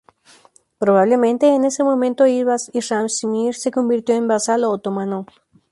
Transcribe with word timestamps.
Probablemente 0.79 1.53
en 1.53 1.63
ese 1.63 1.83
momento 1.83 2.25
Ivan 2.25 2.57
Sracimir 2.57 3.53
se 3.53 3.69
convirtió 3.69 4.15
en 4.15 4.27
vasallo 4.27 4.71
otomano. 4.71 5.27